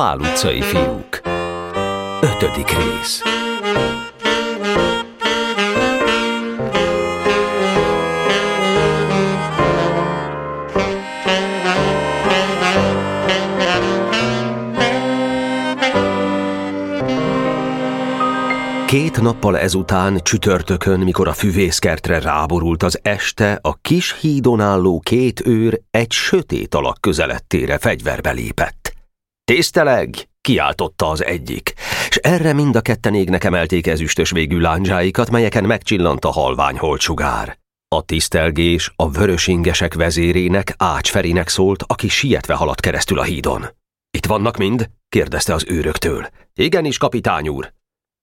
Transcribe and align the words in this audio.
Pál 0.00 0.18
utcai 0.18 0.60
fiúk. 0.62 1.20
Ötödik 2.20 2.68
rész. 2.68 3.22
Két 18.86 19.20
nappal 19.20 19.58
ezután, 19.58 20.20
csütörtökön, 20.22 21.00
mikor 21.00 21.28
a 21.28 21.32
füvészkertre 21.32 22.20
ráborult 22.20 22.82
az 22.82 22.98
este, 23.02 23.58
a 23.62 23.74
kis 23.74 24.20
hídon 24.20 24.60
álló 24.60 25.00
két 25.00 25.46
őr 25.46 25.80
egy 25.90 26.12
sötét 26.12 26.74
alak 26.74 26.96
közelettére 27.00 27.78
fegyverbe 27.78 28.30
lépett. 28.30 28.79
Tiszteleg! 29.54 30.28
kiáltotta 30.40 31.08
az 31.08 31.24
egyik, 31.24 31.74
és 32.08 32.16
erre 32.16 32.52
mind 32.52 32.76
a 32.76 32.80
ketten 32.80 33.14
égnek 33.14 33.44
emelték 33.44 33.86
ezüstös 33.86 34.30
végű 34.30 34.58
lándzsáikat, 34.58 35.30
melyeken 35.30 35.64
megcsillant 35.64 36.24
a 36.24 36.30
halvány 36.30 36.78
holcsugár. 36.78 37.58
A 37.88 38.02
tisztelgés 38.02 38.92
a 38.96 39.10
vörösingesek 39.10 39.94
vezérének, 39.94 40.74
Ács 40.76 41.12
szólt, 41.44 41.84
aki 41.86 42.08
sietve 42.08 42.54
haladt 42.54 42.80
keresztül 42.80 43.18
a 43.18 43.22
hídon. 43.22 43.66
Itt 44.10 44.26
vannak 44.26 44.56
mind? 44.56 44.90
kérdezte 45.08 45.54
az 45.54 45.64
őröktől. 45.68 46.28
Igenis, 46.54 46.98
kapitány 46.98 47.48
úr, 47.48 47.72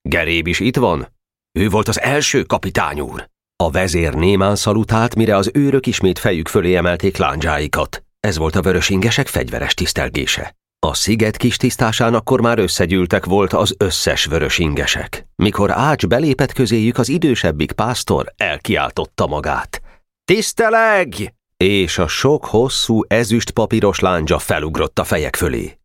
Geréb 0.01 0.47
is 0.47 0.59
itt 0.59 0.77
van? 0.77 1.13
Ő 1.59 1.69
volt 1.69 1.87
az 1.87 2.01
első 2.01 2.43
kapitány 2.43 2.99
úr. 2.99 3.29
A 3.63 3.71
vezér 3.71 4.13
némán 4.13 4.55
szalutált, 4.55 5.15
mire 5.15 5.35
az 5.35 5.49
őrök 5.53 5.85
ismét 5.85 6.19
fejük 6.19 6.47
fölé 6.47 6.75
emelték 6.75 7.17
lándzsáikat. 7.17 8.03
Ez 8.19 8.37
volt 8.37 8.55
a 8.55 8.61
vörösingesek 8.61 9.27
fegyveres 9.27 9.73
tisztelgése. 9.73 10.55
A 10.87 10.93
sziget 10.93 11.37
kis 11.37 11.57
tisztásán 11.57 12.13
akkor 12.13 12.41
már 12.41 12.59
összegyűltek 12.59 13.25
volt 13.25 13.53
az 13.53 13.75
összes 13.77 14.25
vörösingesek. 14.25 15.25
Mikor 15.35 15.71
Ács 15.71 16.07
belépett 16.07 16.53
közéjük, 16.53 16.97
az 16.97 17.09
idősebbik 17.09 17.71
pásztor 17.71 18.33
elkiáltotta 18.37 19.27
magát. 19.27 19.81
Tiszteleg! 20.25 21.33
És 21.57 21.97
a 21.97 22.07
sok 22.07 22.45
hosszú 22.45 23.01
ezüst 23.07 23.51
papíros 23.51 23.99
lándzsa 23.99 24.39
felugrott 24.39 24.99
a 24.99 25.03
fejek 25.03 25.35
fölé. 25.35 25.77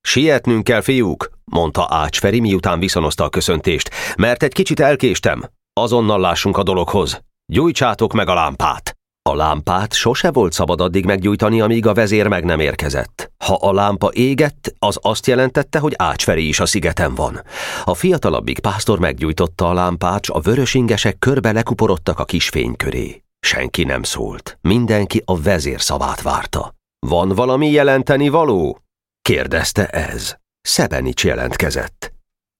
Sietnünk 0.00 0.64
kell, 0.64 0.80
fiúk, 0.80 1.30
mondta 1.44 1.86
Ács 1.90 2.18
Feri, 2.18 2.40
miután 2.40 2.78
viszonozta 2.78 3.24
a 3.24 3.28
köszöntést, 3.28 3.90
mert 4.16 4.42
egy 4.42 4.52
kicsit 4.52 4.80
elkéstem. 4.80 5.42
Azonnal 5.72 6.20
lássunk 6.20 6.56
a 6.56 6.62
dologhoz. 6.62 7.20
Gyújtsátok 7.46 8.12
meg 8.12 8.28
a 8.28 8.34
lámpát! 8.34 8.93
A 9.30 9.34
lámpát 9.34 9.92
sose 9.92 10.30
volt 10.30 10.52
szabad 10.52 10.80
addig 10.80 11.04
meggyújtani, 11.04 11.60
amíg 11.60 11.86
a 11.86 11.94
vezér 11.94 12.26
meg 12.26 12.44
nem 12.44 12.60
érkezett. 12.60 13.32
Ha 13.44 13.54
a 13.54 13.72
lámpa 13.72 14.10
égett, 14.12 14.74
az 14.78 14.98
azt 15.02 15.26
jelentette, 15.26 15.78
hogy 15.78 15.94
Ácsferi 15.96 16.48
is 16.48 16.60
a 16.60 16.66
szigeten 16.66 17.14
van. 17.14 17.40
A 17.84 17.94
fiatalabbik 17.94 18.58
pásztor 18.58 18.98
meggyújtotta 18.98 19.68
a 19.68 19.72
lámpát, 19.72 20.26
a 20.26 20.40
vörösingesek 20.40 21.18
körbe 21.18 21.52
lekuporodtak 21.52 22.18
a 22.18 22.24
kis 22.24 22.48
fény 22.48 22.76
köré. 22.76 23.22
Senki 23.40 23.84
nem 23.84 24.02
szólt. 24.02 24.58
Mindenki 24.60 25.22
a 25.24 25.40
vezér 25.40 25.80
szavát 25.80 26.22
várta. 26.22 26.74
Van 27.06 27.28
valami 27.28 27.70
jelenteni 27.70 28.28
való? 28.28 28.78
kérdezte 29.22 29.86
ez. 29.86 30.36
Szebenics 30.60 31.24
jelentkezett. 31.24 32.12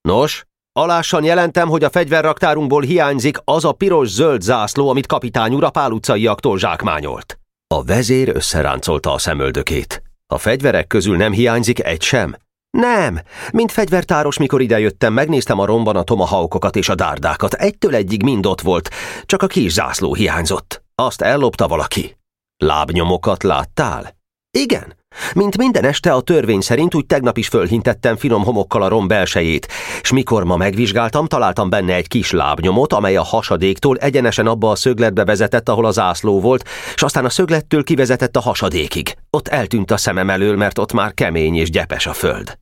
Nos, 0.09 0.45
alássan 0.75 1.25
jelentem, 1.25 1.69
hogy 1.69 1.85
a 1.85 1.91
fegyverraktárunkból 1.91 2.83
hiányzik 2.83 3.37
az 3.45 3.65
a 3.65 3.73
piros-zöld 3.73 4.41
zászló, 4.41 4.89
amit 4.89 5.07
kapitány 5.07 5.55
ura 5.55 5.71
Pál 5.71 5.91
utcaiaktól 5.91 6.59
zsákmányolt. 6.59 7.39
A 7.75 7.85
vezér 7.85 8.29
összeráncolta 8.35 9.13
a 9.13 9.19
szemöldökét. 9.19 10.03
A 10.27 10.39
fegyverek 10.39 10.87
közül 10.87 11.17
nem 11.17 11.33
hiányzik 11.33 11.85
egy 11.85 12.03
sem? 12.03 12.37
Nem, 12.71 13.21
mint 13.53 13.73
fegyvertáros, 13.73 14.39
mikor 14.39 14.61
idejöttem, 14.61 15.13
megnéztem 15.13 15.59
a 15.59 15.65
romban 15.65 15.97
a 15.97 16.03
tomahaukokat 16.03 16.77
és 16.77 16.89
a 16.89 16.95
dárdákat. 16.95 17.55
Egytől 17.55 17.95
egyig 17.95 18.23
mind 18.23 18.47
ott 18.47 18.61
volt, 18.61 18.91
csak 19.27 19.43
a 19.43 19.47
kis 19.47 19.73
zászló 19.73 20.15
hiányzott. 20.15 20.83
Azt 20.95 21.21
ellopta 21.21 21.69
valaki. 21.69 22.17
Lábnyomokat 22.57 23.43
láttál? 23.43 24.17
Igen, 24.51 24.97
mint 25.35 25.59
minden 25.59 25.85
este 25.85 26.13
a 26.13 26.21
törvény 26.21 26.61
szerint 26.61 26.95
úgy 26.95 27.07
tegnap 27.07 27.39
is 27.39 27.49
fölhintettem 27.49 28.17
finom 28.17 28.45
homokkal 28.45 28.83
a 28.83 28.89
rom 28.89 29.07
belsejét, 29.07 29.69
és 30.01 30.13
mikor 30.13 30.45
ma 30.45 30.57
megvizsgáltam, 30.57 31.27
találtam 31.27 31.71
benne 31.71 31.95
egy 31.95 32.09
kis 32.09 32.31
lábnyomot, 32.31 32.93
amely 32.93 33.17
a 33.17 33.23
hasadéktól 33.23 33.97
egyenesen 33.97 34.47
abba 34.47 34.71
a 34.71 34.77
szögletbe 34.77 35.25
vezetett, 35.25 35.69
ahol 35.69 35.85
az 35.85 35.99
ászló 35.99 36.41
volt, 36.41 36.69
és 36.95 37.03
aztán 37.03 37.25
a 37.25 37.31
szöglettől 37.31 37.85
kivezetett 37.85 38.37
a 38.37 38.41
hasadékig. 38.41 39.17
Ott 39.31 39.49
eltűnt 39.49 39.91
a 39.91 39.97
szemem 39.97 40.31
elől, 40.31 40.57
mert 40.57 40.79
ott 40.79 40.93
már 40.93 41.15
kemény 41.15 41.55
és 41.55 41.71
gyepes 41.71 42.07
a 42.07 42.13
föld. 42.13 42.59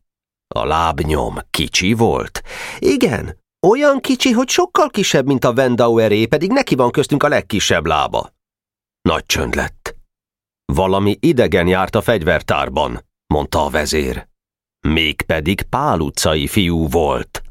A 0.54 0.64
lábnyom 0.64 1.38
kicsi 1.50 1.92
volt? 1.92 2.42
Igen, 2.78 3.40
olyan 3.66 4.00
kicsi, 4.00 4.30
hogy 4.30 4.48
sokkal 4.48 4.88
kisebb, 4.88 5.26
mint 5.26 5.44
a 5.44 5.52
Vendaueré, 5.52 6.26
pedig 6.26 6.50
neki 6.50 6.74
van 6.74 6.90
köztünk 6.90 7.22
a 7.22 7.28
legkisebb 7.28 7.86
lába. 7.86 8.32
Nagy 9.02 9.26
csönd 9.26 9.54
lett. 9.54 9.81
Valami 10.74 11.16
idegen 11.20 11.66
járt 11.66 11.94
a 11.94 12.00
fegyvertárban, 12.00 13.04
mondta 13.26 13.64
a 13.64 13.70
vezér. 13.70 14.28
Mégpedig 14.88 15.62
Pál 15.62 16.00
utcai 16.00 16.46
fiú 16.46 16.88
volt. 16.88 17.42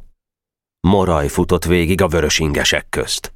Moraj 0.87 1.27
futott 1.27 1.65
végig 1.65 2.01
a 2.01 2.07
vörösingesek 2.07 2.89
közt. 2.89 3.33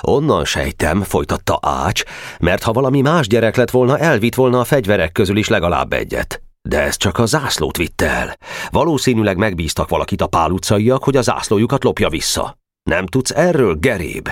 Onnan 0.00 0.44
sejtem, 0.44 1.02
folytatta 1.02 1.58
Ács, 1.62 2.02
mert 2.40 2.62
ha 2.62 2.72
valami 2.72 3.00
más 3.00 3.26
gyerek 3.26 3.56
lett 3.56 3.70
volna, 3.70 3.98
elvitt 3.98 4.34
volna 4.34 4.60
a 4.60 4.64
fegyverek 4.64 5.12
közül 5.12 5.36
is 5.36 5.48
legalább 5.48 5.92
egyet. 5.92 6.42
De 6.68 6.80
ez 6.80 6.96
csak 6.96 7.18
a 7.18 7.26
zászlót 7.26 7.76
vitte 7.76 8.10
el. 8.10 8.36
Valószínűleg 8.70 9.36
megbíztak 9.36 9.88
valakit 9.88 10.20
a 10.20 10.26
Pál 10.26 10.50
utcaiak, 10.50 11.04
hogy 11.04 11.16
a 11.16 11.22
zászlójukat 11.22 11.84
lopja 11.84 12.08
vissza. 12.08 12.58
Nem 12.82 13.06
tudsz 13.06 13.30
erről, 13.30 13.74
Geréb? 13.74 14.28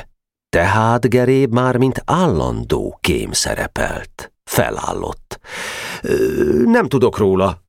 Tehát 0.48 1.08
Geréb 1.08 1.52
már 1.52 1.76
mint 1.76 2.02
állandó 2.04 2.98
kém 3.00 3.32
szerepelt. 3.32 4.30
Felállott. 4.56 5.40
Nem 6.64 6.88
tudok 6.88 7.18
róla. 7.18 7.62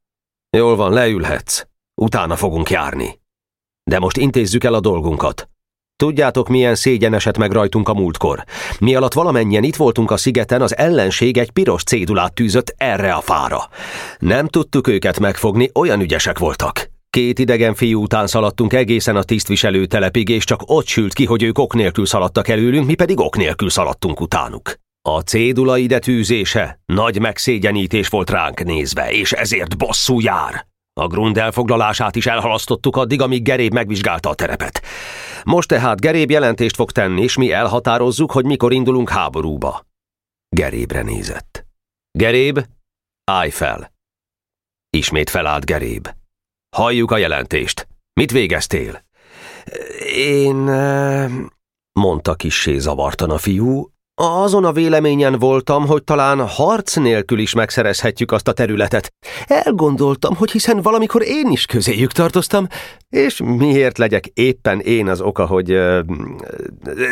Jól 0.58 0.76
van, 0.76 0.94
leülhetsz. 0.94 1.64
Utána 2.02 2.36
fogunk 2.36 2.70
járni. 2.70 3.20
De 3.84 4.00
most 4.00 4.18
intézzük 4.18 4.64
el 4.64 4.74
a 4.74 4.80
dolgunkat. 4.80 5.50
Tudjátok, 5.96 6.48
milyen 6.48 6.76
szégyeneset 6.76 7.38
meg 7.38 7.52
rajtunk 7.52 7.90
a 7.90 7.94
múltkor. 7.94 8.44
Mi 8.80 8.96
alatt 8.96 9.14
valamennyien 9.14 9.64
itt 9.64 9.76
voltunk 9.76 10.12
a 10.12 10.18
szigeten, 10.18 10.62
az 10.62 10.78
ellenség 10.78 11.38
egy 11.38 11.52
piros 11.52 11.84
cédulát 11.84 12.34
tűzött 12.34 12.74
erre 12.78 13.14
a 13.14 13.22
fára. 13.22 13.70
Nem 14.20 14.48
tudtuk 14.48 14.88
őket 14.88 15.20
megfogni, 15.20 15.70
olyan 15.74 16.02
ügyesek 16.02 16.40
voltak. 16.40 16.90
Két 17.10 17.40
idegen 17.40 17.76
fiú 17.76 18.02
után 18.02 18.28
szaladtunk 18.28 18.74
egészen 18.74 19.16
a 19.16 19.24
tisztviselő 19.24 19.86
telepig, 19.86 20.30
és 20.30 20.44
csak 20.44 20.62
ott 20.66 20.86
sült 20.86 21.14
ki, 21.14 21.26
hogy 21.26 21.44
ők 21.44 21.58
ok 21.58 21.74
nélkül 21.74 22.06
szaladtak 22.06 22.48
előlünk, 22.48 22.86
mi 22.86 22.96
pedig 22.96 23.20
ok 23.20 23.38
nélkül 23.38 23.70
szaladtunk 23.70 24.22
utánuk. 24.22 24.76
A 25.10 25.20
cédula 25.22 25.78
ide 25.78 26.00
tűzése 26.00 26.80
nagy 26.86 27.20
megszégyenítés 27.20 28.08
volt 28.08 28.30
ránk 28.30 28.64
nézve, 28.64 29.12
és 29.12 29.32
ezért 29.32 29.78
bosszú 29.78 30.20
jár. 30.20 30.68
A 30.94 31.08
grund 31.08 31.38
elfoglalását 31.38 32.16
is 32.16 32.26
elhalasztottuk 32.26 32.96
addig, 32.96 33.22
amíg 33.22 33.44
Geréb 33.44 33.74
megvizsgálta 33.74 34.30
a 34.30 34.36
terepet. 34.36 34.82
Most 35.44 35.68
tehát 35.68 36.02
Geréb 36.02 36.32
jelentést 36.32 36.76
fog 36.76 36.92
tenni, 36.92 37.22
és 37.22 37.38
mi 37.38 37.52
elhatározzuk, 37.52 38.32
hogy 38.32 38.46
mikor 38.46 38.74
indulunk 38.74 39.10
háborúba. 39.10 39.86
Gerébre 40.56 41.02
nézett. 41.02 41.66
Geréb, 42.12 42.66
állj 43.32 43.50
fel! 43.50 43.94
Ismét 44.90 45.30
felállt 45.30 45.66
Geréb. 45.66 46.10
Halljuk 46.76 47.12
a 47.12 47.18
jelentést. 47.18 47.88
Mit 48.14 48.32
végeztél? 48.32 49.06
Én... 50.16 50.70
Eh, 50.70 51.32
mondta 51.92 52.36
kissé 52.36 52.78
zavartan 52.78 53.30
a 53.30 53.38
fiú, 53.38 53.92
azon 54.20 54.66
a 54.66 54.72
véleményen 54.72 55.40
voltam, 55.40 55.86
hogy 55.86 56.04
talán 56.04 56.48
harc 56.48 56.96
nélkül 56.96 57.40
is 57.40 57.54
megszerezhetjük 57.54 58.32
azt 58.32 58.48
a 58.48 58.52
területet. 58.52 59.14
Elgondoltam, 59.48 60.36
hogy 60.36 60.52
hiszen 60.52 60.82
valamikor 60.82 61.24
én 61.24 61.52
is 61.52 61.66
közéjük 61.66 62.12
tartoztam, 62.12 62.68
és 63.10 63.42
miért 63.46 63.98
legyek 63.98 64.26
éppen 64.26 64.80
én 64.80 65.08
az 65.08 65.22
oka, 65.22 65.46
hogy... 65.46 65.78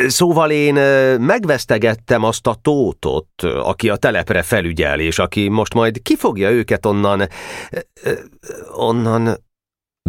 Szóval 0.07 0.52
én 0.52 0.74
megvesztegettem 1.19 2.24
azt 2.24 2.48
a 2.48 2.56
tótot, 2.62 3.44
aki 3.44 3.90
a 3.90 3.96
telepre 3.96 4.42
felügyel, 4.42 5.00
és 5.00 5.19
aki 5.19 5.48
most 5.48 5.74
majd 5.74 6.02
kifogja 6.02 6.50
őket 6.50 6.86
onnan... 6.86 7.28
Onnan... 8.75 9.44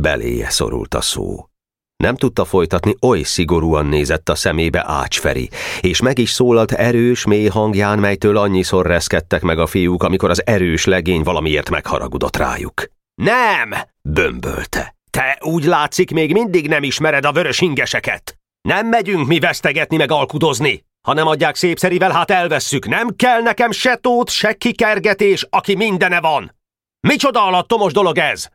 Beléje 0.01 0.51
szorult 0.51 0.95
a 0.95 1.01
szó. 1.01 1.49
Nem 1.97 2.17
tudta 2.17 2.45
folytatni, 2.45 2.95
oly 3.01 3.23
szigorúan 3.23 3.87
nézett 3.87 4.29
a 4.29 4.35
szemébe 4.35 4.85
Ácsferi, 4.87 5.51
és 5.81 6.01
meg 6.01 6.19
is 6.19 6.31
szólalt 6.31 6.73
erős, 6.73 7.25
mély 7.25 7.47
hangján, 7.47 7.99
melytől 7.99 8.37
annyiszor 8.37 8.87
reszkedtek 8.87 9.43
meg 9.43 9.59
a 9.59 9.67
fiúk, 9.67 10.03
amikor 10.03 10.31
az 10.31 10.47
erős 10.47 10.85
legény 10.85 11.23
valamiért 11.23 11.71
megharagudott 11.71 12.37
rájuk. 12.37 12.85
Nem! 13.23 13.75
bömbölte. 14.03 14.95
Te 15.11 15.39
úgy 15.41 15.65
látszik, 15.65 16.11
még 16.11 16.33
mindig 16.33 16.69
nem 16.69 16.83
ismered 16.83 17.25
a 17.25 17.33
vörös 17.33 17.61
ingeseket. 17.61 18.39
Nem 18.69 18.87
megyünk 18.87 19.27
mi 19.27 19.39
vesztegetni 19.39 19.97
meg 19.97 20.11
alkudozni. 20.11 20.85
Ha 21.07 21.13
nem 21.13 21.27
adják 21.27 21.55
szépszerivel, 21.55 22.11
hát 22.11 22.31
elvesszük. 22.31 22.87
Nem 22.87 23.17
kell 23.17 23.41
nekem 23.41 23.71
se 23.71 23.97
tót, 23.97 24.31
se 24.31 24.53
kikergetés, 24.53 25.47
aki 25.51 25.75
mindene 25.75 26.21
van. 26.21 26.55
Micsoda 27.01 27.47
alattomos 27.47 27.93
dolog 27.93 28.19
ez? 28.19 28.49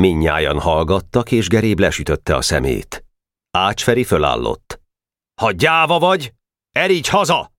Minnyájan 0.00 0.60
hallgattak, 0.60 1.32
és 1.32 1.48
Geréb 1.48 1.78
lesütötte 1.78 2.36
a 2.36 2.42
szemét. 2.42 3.04
Ácsferi 3.50 4.04
fölállott. 4.04 4.80
Ha 5.40 5.50
gyáva 5.50 5.98
vagy, 5.98 6.32
erígy 6.70 7.08
haza! 7.08 7.52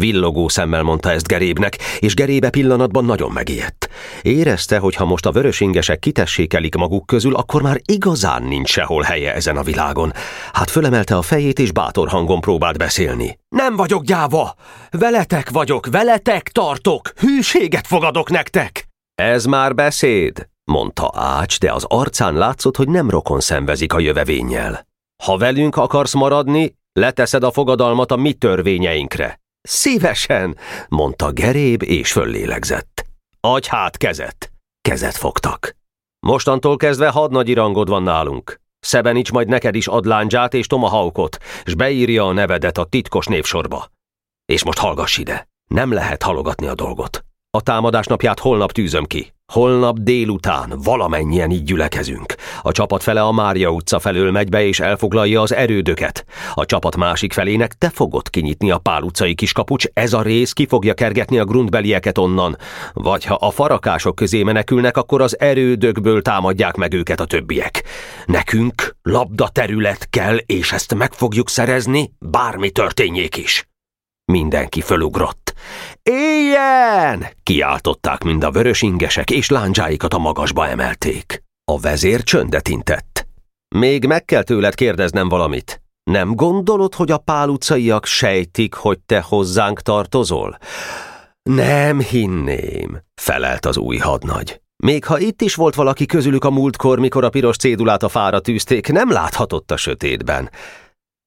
Villogó 0.00 0.48
szemmel 0.48 0.82
mondta 0.82 1.10
ezt 1.10 1.26
Gerébnek, 1.26 1.78
és 1.98 2.14
Gerébe 2.14 2.50
pillanatban 2.50 3.04
nagyon 3.04 3.32
megijedt. 3.32 3.88
Érezte, 4.22 4.78
hogy 4.78 4.94
ha 4.94 5.04
most 5.04 5.26
a 5.26 5.32
vörösingesek 5.32 5.98
kitessékelik 5.98 6.74
maguk 6.74 7.06
közül, 7.06 7.34
akkor 7.34 7.62
már 7.62 7.80
igazán 7.84 8.42
nincs 8.42 8.68
sehol 8.68 9.02
helye 9.02 9.34
ezen 9.34 9.56
a 9.56 9.62
világon. 9.62 10.12
Hát 10.52 10.70
fölemelte 10.70 11.16
a 11.16 11.22
fejét, 11.22 11.58
és 11.58 11.72
bátor 11.72 12.08
hangon 12.08 12.40
próbált 12.40 12.78
beszélni. 12.78 13.38
Nem 13.48 13.76
vagyok 13.76 14.04
gyáva! 14.04 14.54
Veletek 14.90 15.50
vagyok, 15.50 15.86
veletek 15.86 16.48
tartok! 16.48 17.12
Hűséget 17.16 17.86
fogadok 17.86 18.30
nektek! 18.30 18.88
Ez 19.14 19.44
már 19.44 19.74
beszéd, 19.74 20.48
mondta 20.64 21.10
Ács, 21.14 21.58
de 21.58 21.72
az 21.72 21.84
arcán 21.88 22.34
látszott, 22.34 22.76
hogy 22.76 22.88
nem 22.88 23.10
rokon 23.10 23.40
szenvezik 23.40 23.92
a 23.92 23.98
jövevénnyel. 23.98 24.86
Ha 25.22 25.36
velünk 25.36 25.76
akarsz 25.76 26.14
maradni, 26.14 26.76
leteszed 26.92 27.42
a 27.42 27.52
fogadalmat 27.52 28.10
a 28.10 28.16
mi 28.16 28.32
törvényeinkre. 28.32 29.40
Szívesen, 29.62 30.56
mondta 30.88 31.32
Geréb, 31.32 31.82
és 31.82 32.12
föllélegzett. 32.12 33.06
Adj 33.40 33.68
hát 33.68 33.96
kezet. 33.96 34.52
Kezet 34.80 35.16
fogtak. 35.16 35.76
Mostantól 36.26 36.76
kezdve 36.76 37.08
hadnagyi 37.08 37.52
rangod 37.52 37.88
van 37.88 38.02
nálunk. 38.02 38.60
Szebenics 38.80 39.32
majd 39.32 39.48
neked 39.48 39.74
is 39.74 39.86
ad 39.86 40.04
láncsát 40.04 40.54
és 40.54 40.66
tomahaukot, 40.66 41.38
s 41.64 41.74
beírja 41.74 42.26
a 42.26 42.32
nevedet 42.32 42.78
a 42.78 42.84
titkos 42.84 43.26
névsorba. 43.26 43.90
És 44.44 44.64
most 44.64 44.78
hallgass 44.78 45.18
ide, 45.18 45.48
nem 45.66 45.92
lehet 45.92 46.22
halogatni 46.22 46.66
a 46.66 46.74
dolgot. 46.74 47.24
A 47.56 47.60
támadás 47.60 48.06
napját 48.06 48.38
holnap 48.38 48.72
tűzöm 48.72 49.04
ki. 49.04 49.32
Holnap 49.52 49.98
délután 49.98 50.72
valamennyien 50.84 51.50
így 51.50 51.62
gyülekezünk. 51.62 52.34
A 52.62 52.72
csapat 52.72 53.02
fele 53.02 53.22
a 53.22 53.32
Mária 53.32 53.70
utca 53.70 53.98
felől 53.98 54.30
megy 54.30 54.48
be 54.48 54.64
és 54.66 54.80
elfoglalja 54.80 55.40
az 55.40 55.54
erődöket. 55.54 56.24
A 56.54 56.64
csapat 56.64 56.96
másik 56.96 57.32
felének 57.32 57.72
te 57.72 57.88
fogod 57.88 58.30
kinyitni 58.30 58.70
a 58.70 58.78
Pál 58.78 59.02
utcai 59.02 59.34
kiskapucs, 59.34 59.84
ez 59.92 60.12
a 60.12 60.22
rész 60.22 60.52
ki 60.52 60.66
fogja 60.66 60.94
kergetni 60.94 61.38
a 61.38 61.44
grundbelieket 61.44 62.18
onnan. 62.18 62.56
Vagy 62.92 63.24
ha 63.24 63.34
a 63.34 63.50
farakások 63.50 64.14
közé 64.14 64.42
menekülnek, 64.42 64.96
akkor 64.96 65.20
az 65.22 65.40
erődökből 65.40 66.22
támadják 66.22 66.76
meg 66.76 66.92
őket 66.92 67.20
a 67.20 67.24
többiek. 67.24 67.84
Nekünk 68.26 68.96
labda 69.02 69.48
terület 69.48 70.08
kell, 70.10 70.36
és 70.36 70.72
ezt 70.72 70.94
meg 70.94 71.12
fogjuk 71.12 71.48
szerezni, 71.48 72.12
bármi 72.18 72.70
történjék 72.70 73.36
is. 73.36 73.68
Mindenki 74.24 74.80
fölugrott. 74.80 75.41
Éljen! 76.02 77.26
Kiáltották 77.42 78.22
mind 78.22 78.44
a 78.44 78.50
vörös 78.50 78.82
ingesek, 78.82 79.30
és 79.30 79.50
láncsáikat 79.50 80.14
a 80.14 80.18
magasba 80.18 80.66
emelték. 80.68 81.42
A 81.64 81.78
vezér 81.78 82.22
csöndet 82.22 82.68
intett. 82.68 83.26
Még 83.74 84.06
meg 84.06 84.24
kell 84.24 84.42
tőled 84.42 84.74
kérdeznem 84.74 85.28
valamit. 85.28 85.82
Nem 86.10 86.34
gondolod, 86.34 86.94
hogy 86.94 87.10
a 87.10 87.18
pál 87.18 87.48
utcaiak 87.48 88.06
sejtik, 88.06 88.74
hogy 88.74 88.98
te 88.98 89.20
hozzánk 89.20 89.80
tartozol? 89.80 90.58
Nem 91.42 92.00
hinném, 92.00 93.02
felelt 93.14 93.66
az 93.66 93.76
új 93.76 93.96
hadnagy. 93.96 94.60
Még 94.76 95.04
ha 95.04 95.18
itt 95.18 95.42
is 95.42 95.54
volt 95.54 95.74
valaki 95.74 96.06
közülük 96.06 96.44
a 96.44 96.50
múltkor, 96.50 96.98
mikor 96.98 97.24
a 97.24 97.28
piros 97.28 97.56
cédulát 97.56 98.02
a 98.02 98.08
fára 98.08 98.40
tűzték, 98.40 98.92
nem 98.92 99.10
láthatott 99.10 99.70
a 99.70 99.76
sötétben. 99.76 100.50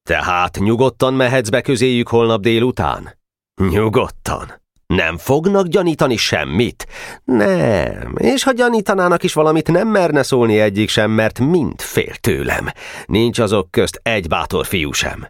Tehát 0.03 0.59
nyugodtan 0.59 1.13
mehetsz 1.13 1.49
be 1.49 1.61
közéjük 1.61 2.07
holnap 2.07 2.41
délután? 2.41 3.17
Nyugodtan. 3.61 4.63
Nem 4.85 5.17
fognak 5.17 5.67
gyanítani 5.67 6.15
semmit? 6.15 6.87
Nem, 7.23 8.15
és 8.17 8.43
ha 8.43 8.51
gyanítanának 8.51 9.23
is 9.23 9.33
valamit, 9.33 9.71
nem 9.71 9.87
merne 9.87 10.23
szólni 10.23 10.59
egyik 10.59 10.89
sem, 10.89 11.11
mert 11.11 11.39
mind 11.39 11.81
fél 11.81 12.15
tőlem. 12.15 12.69
Nincs 13.05 13.39
azok 13.39 13.71
közt 13.71 13.99
egy 14.03 14.27
bátor 14.27 14.65
fiú 14.65 14.91
sem. 14.91 15.27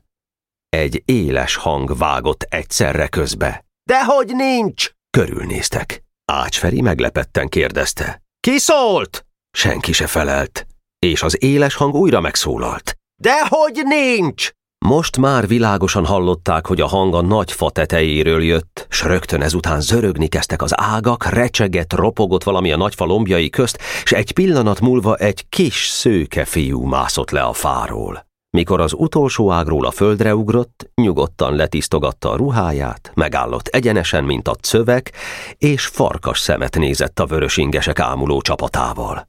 Egy 0.70 1.02
éles 1.06 1.56
hang 1.56 1.98
vágott 1.98 2.44
egyszerre 2.44 3.08
közbe. 3.08 3.66
Dehogy 3.84 4.36
nincs! 4.36 4.90
Körülnéztek. 5.10 6.04
Ácsferi 6.26 6.82
meglepetten 6.82 7.48
kérdezte. 7.48 8.22
Ki 8.40 8.58
szólt? 8.58 9.26
Senki 9.52 9.92
se 9.92 10.08
felelt. 10.08 10.68
És 11.00 11.24
az 11.24 11.44
éles 11.44 11.76
hang 11.76 11.96
újra 11.96 12.20
megszólalt. 12.20 12.98
Dehogy 13.22 13.82
nincs! 13.84 14.52
Most 14.88 15.18
már 15.18 15.48
világosan 15.48 16.06
hallották, 16.06 16.68
hogy 16.68 16.82
a 16.82 16.88
hang 16.88 17.14
a 17.14 17.22
nagy 17.22 17.52
fa 17.52 17.70
tetejéről 17.70 18.44
jött, 18.44 18.88
s 18.90 19.04
rögtön 19.04 19.42
ezután 19.42 19.82
zörögni 19.82 20.28
kezdtek 20.28 20.62
az 20.62 20.80
ágak, 20.80 21.26
recsegett, 21.26 21.94
ropogott 21.94 22.44
valami 22.44 22.72
a 22.72 22.78
nagy 22.78 22.96
fa 22.96 23.06
lombjai 23.06 23.50
közt, 23.50 23.80
s 24.04 24.12
egy 24.12 24.32
pillanat 24.32 24.80
múlva 24.80 25.16
egy 25.16 25.50
kis 25.50 25.88
szőke 25.88 26.46
fiú 26.46 26.84
mászott 26.84 27.32
le 27.32 27.42
a 27.42 27.54
fáról. 27.54 28.26
Mikor 28.50 28.82
az 28.82 28.94
utolsó 28.98 29.52
ágról 29.52 29.86
a 29.86 29.92
földre 29.92 30.36
ugrott, 30.36 30.90
nyugodtan 30.96 31.56
letisztogatta 31.56 32.32
a 32.32 32.36
ruháját, 32.36 33.12
megállott 33.14 33.68
egyenesen, 33.68 34.24
mint 34.24 34.48
a 34.48 34.56
cövek, 34.56 35.12
és 35.58 35.86
farkas 35.86 36.40
szemet 36.40 36.78
nézett 36.78 37.20
a 37.20 37.26
vörös 37.26 37.58
ingesek 37.58 38.00
ámuló 38.00 38.42
csapatával. 38.42 39.28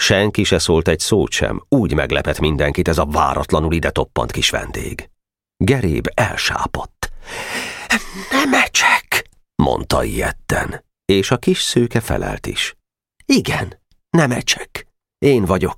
Senki 0.00 0.44
se 0.44 0.58
szólt 0.58 0.88
egy 0.88 0.98
szót 0.98 1.30
sem, 1.30 1.62
úgy 1.68 1.94
meglepett 1.94 2.40
mindenkit 2.40 2.88
ez 2.88 2.98
a 2.98 3.04
váratlanul 3.04 3.72
ide 3.72 3.90
toppant 3.90 4.30
kis 4.30 4.50
vendég. 4.50 5.10
Geréb 5.56 6.06
elsápadt. 6.14 7.12
Nem 8.30 8.54
ecsek, 8.54 9.28
mondta 9.62 10.04
ilyetten, 10.04 10.84
és 11.04 11.30
a 11.30 11.36
kis 11.36 11.60
szőke 11.62 12.00
felelt 12.00 12.46
is. 12.46 12.76
Igen, 13.26 13.80
nem 14.10 14.30
ecsek. 14.30 14.86
Én 15.18 15.44
vagyok. 15.44 15.76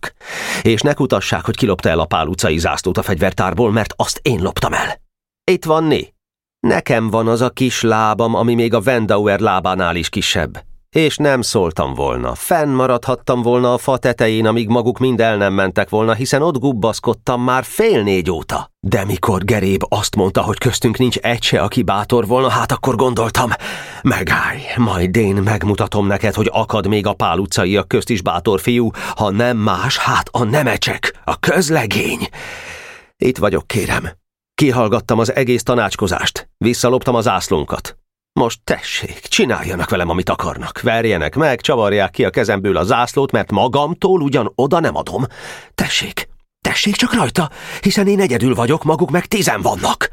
És 0.62 0.80
ne 0.80 0.94
kutassák, 0.94 1.44
hogy 1.44 1.56
kilopta 1.56 1.88
el 1.88 1.98
a 1.98 2.06
Pál 2.06 2.26
utcai 2.26 2.58
zászlót 2.58 2.98
a 2.98 3.02
fegyvertárból, 3.02 3.72
mert 3.72 3.92
azt 3.96 4.20
én 4.22 4.42
loptam 4.42 4.72
el. 4.72 5.00
Itt 5.44 5.64
van 5.64 5.84
Né. 5.84 6.14
Nekem 6.60 7.10
van 7.10 7.28
az 7.28 7.40
a 7.40 7.50
kis 7.50 7.80
lábam, 7.80 8.34
ami 8.34 8.54
még 8.54 8.74
a 8.74 8.80
Vendauer 8.80 9.40
lábánál 9.40 9.96
is 9.96 10.08
kisebb. 10.08 10.70
És 10.92 11.16
nem 11.16 11.42
szóltam 11.42 11.94
volna. 11.94 12.34
Fennmaradhattam 12.34 13.42
volna 13.42 13.72
a 13.72 13.78
fa 13.78 13.96
tetején, 13.96 14.46
amíg 14.46 14.68
maguk 14.68 14.98
mind 14.98 15.20
el 15.20 15.36
nem 15.36 15.52
mentek 15.52 15.88
volna, 15.88 16.14
hiszen 16.14 16.42
ott 16.42 16.58
gubbaszkodtam 16.58 17.42
már 17.42 17.64
fél 17.64 18.02
négy 18.02 18.30
óta. 18.30 18.70
De 18.80 19.04
mikor 19.04 19.44
Geréb 19.44 19.82
azt 19.88 20.16
mondta, 20.16 20.42
hogy 20.42 20.58
köztünk 20.58 20.98
nincs 20.98 21.16
egy 21.16 21.42
se, 21.42 21.60
aki 21.60 21.82
bátor 21.82 22.26
volna, 22.26 22.48
hát 22.48 22.72
akkor 22.72 22.96
gondoltam, 22.96 23.50
megállj, 24.02 24.60
majd 24.76 25.16
én 25.16 25.34
megmutatom 25.34 26.06
neked, 26.06 26.34
hogy 26.34 26.50
akad 26.52 26.86
még 26.86 27.06
a 27.06 27.14
pál 27.14 27.38
utcaiak 27.38 27.88
közt 27.88 28.10
is 28.10 28.22
bátor 28.22 28.60
fiú, 28.60 28.90
ha 29.16 29.30
nem 29.30 29.56
más, 29.56 29.98
hát 29.98 30.28
a 30.32 30.44
nemecsek, 30.44 31.20
a 31.24 31.38
közlegény. 31.38 32.28
Itt 33.16 33.38
vagyok, 33.38 33.66
kérem. 33.66 34.08
Kihallgattam 34.54 35.18
az 35.18 35.34
egész 35.34 35.62
tanácskozást, 35.62 36.48
visszaloptam 36.56 37.14
az 37.14 37.28
ászlónkat. 37.28 37.96
Most 38.40 38.60
tessék, 38.64 39.20
csináljanak 39.20 39.90
velem, 39.90 40.08
amit 40.08 40.28
akarnak. 40.28 40.80
Verjenek 40.80 41.34
meg, 41.34 41.60
csavarják 41.60 42.10
ki 42.10 42.24
a 42.24 42.30
kezemből 42.30 42.76
a 42.76 42.84
zászlót, 42.84 43.32
mert 43.32 43.50
magamtól 43.50 44.20
ugyan 44.20 44.52
oda 44.54 44.80
nem 44.80 44.96
adom. 44.96 45.24
Tessék, 45.74 46.28
tessék 46.60 46.94
csak 46.94 47.14
rajta, 47.14 47.50
hiszen 47.80 48.06
én 48.06 48.20
egyedül 48.20 48.54
vagyok, 48.54 48.84
maguk 48.84 49.10
meg 49.10 49.26
tizen 49.26 49.60
vannak. 49.60 50.10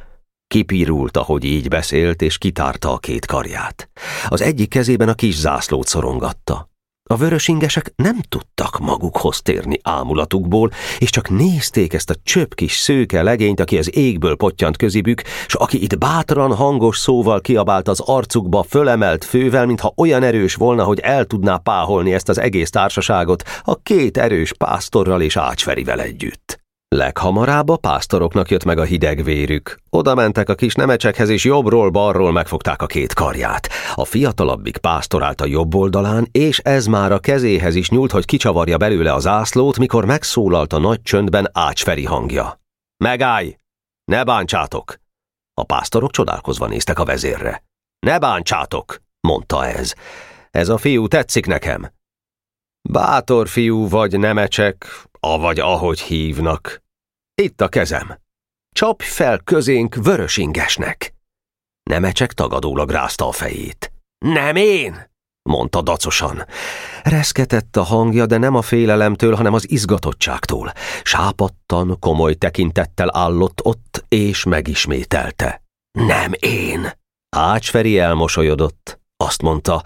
Kipírult, 0.47 1.17
ahogy 1.17 1.43
így 1.43 1.67
beszélt, 1.67 2.21
és 2.21 2.37
kitárta 2.37 2.93
a 2.93 2.97
két 2.97 3.25
karját. 3.25 3.89
Az 4.27 4.41
egyik 4.41 4.69
kezében 4.69 5.09
a 5.09 5.13
kis 5.13 5.35
zászlót 5.35 5.87
szorongatta. 5.87 6.69
A 7.13 7.17
vörösingesek 7.17 7.93
nem 7.95 8.19
tudtak 8.29 8.79
magukhoz 8.79 9.41
térni 9.41 9.79
ámulatukból, 9.83 10.71
és 10.97 11.09
csak 11.09 11.29
nézték 11.29 11.93
ezt 11.93 12.09
a 12.09 12.15
csöpp 12.23 12.53
kis 12.53 12.77
szőke 12.77 13.23
legényt, 13.23 13.59
aki 13.59 13.77
az 13.77 13.95
égből 13.95 14.35
pottyant 14.35 14.77
közibük, 14.77 15.21
s 15.47 15.53
aki 15.53 15.83
itt 15.83 15.97
bátran, 15.97 16.55
hangos 16.55 16.97
szóval 16.97 17.41
kiabált 17.41 17.87
az 17.87 17.99
arcukba 17.99 18.63
fölemelt 18.63 19.25
fővel, 19.25 19.65
mintha 19.65 19.93
olyan 19.97 20.23
erős 20.23 20.55
volna, 20.55 20.83
hogy 20.83 20.99
el 20.99 21.25
tudná 21.25 21.57
páholni 21.57 22.13
ezt 22.13 22.29
az 22.29 22.39
egész 22.39 22.69
társaságot 22.69 23.43
a 23.63 23.75
két 23.75 24.17
erős 24.17 24.53
pásztorral 24.53 25.21
és 25.21 25.37
ácsferivel 25.37 26.01
együtt. 26.01 26.59
Leghamarabb 26.95 27.69
a 27.69 27.77
pásztoroknak 27.77 28.49
jött 28.49 28.63
meg 28.63 28.77
a 28.77 28.83
hideg 28.83 29.23
vérük. 29.23 29.77
Oda 29.89 30.15
mentek 30.15 30.49
a 30.49 30.55
kis 30.55 30.73
nemecsekhez, 30.73 31.29
és 31.29 31.43
jobbról-balról 31.43 32.31
megfogták 32.31 32.81
a 32.81 32.85
két 32.85 33.13
karját. 33.13 33.69
A 33.95 34.05
fiatalabbik 34.05 34.77
pásztor 34.77 35.23
állt 35.23 35.41
a 35.41 35.45
jobb 35.45 35.75
oldalán, 35.75 36.27
és 36.31 36.59
ez 36.59 36.85
már 36.85 37.11
a 37.11 37.19
kezéhez 37.19 37.75
is 37.75 37.89
nyúlt, 37.89 38.11
hogy 38.11 38.25
kicsavarja 38.25 38.77
belőle 38.77 39.13
az 39.13 39.27
ászlót, 39.27 39.77
mikor 39.77 40.05
megszólalt 40.05 40.73
a 40.73 40.79
nagy 40.79 41.01
csöndben 41.01 41.49
Ácsferi 41.53 42.05
hangja. 42.05 42.59
Megállj! 43.03 43.57
Ne 44.03 44.23
bántsátok! 44.23 44.95
A 45.53 45.63
pásztorok 45.63 46.11
csodálkozva 46.11 46.67
néztek 46.67 46.99
a 46.99 47.05
vezérre. 47.05 47.63
Ne 47.99 48.19
bántsátok! 48.19 49.01
mondta 49.27 49.65
ez. 49.65 49.93
Ez 50.51 50.69
a 50.69 50.77
fiú 50.77 51.07
tetszik 51.07 51.45
nekem. 51.45 51.91
Bátor 52.89 53.47
fiú 53.47 53.89
vagy 53.89 54.19
nemecsek, 54.19 54.85
avagy 55.19 55.59
ahogy 55.59 55.99
hívnak. 55.99 56.83
Itt 57.41 57.61
a 57.61 57.67
kezem. 57.67 58.19
Csapj 58.71 59.05
fel 59.05 59.39
közénk 59.39 59.95
vörösingesnek. 59.95 61.13
Nemecsek 61.83 62.33
tagadólag 62.33 62.89
rázta 62.89 63.27
a 63.27 63.31
fejét. 63.31 63.91
Nem 64.17 64.55
én! 64.55 65.09
mondta 65.49 65.81
dacosan. 65.81 66.45
Reszketett 67.03 67.75
a 67.75 67.83
hangja, 67.83 68.25
de 68.25 68.37
nem 68.37 68.55
a 68.55 68.61
félelemtől, 68.61 69.35
hanem 69.35 69.53
az 69.53 69.69
izgatottságtól. 69.71 70.73
Sápattan, 71.03 71.97
komoly 71.99 72.33
tekintettel 72.33 73.09
állott 73.17 73.59
ott, 73.63 74.05
és 74.07 74.43
megismételte. 74.43 75.63
Nem 75.91 76.31
én. 76.39 76.91
Ácsferi 77.29 77.99
elmosolyodott. 77.99 78.99
Azt 79.17 79.41
mondta, 79.41 79.83